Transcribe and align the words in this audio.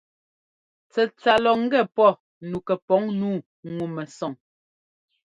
Tsɛtsa 0.91 1.33
lɔ 1.43 1.51
ŋgɛ 1.63 1.81
pɔ 1.95 2.05
nu 2.49 2.57
pɛpuŋ 2.67 3.03
nǔu 3.19 3.33
ŋu-mɛsɔŋ. 3.75 4.33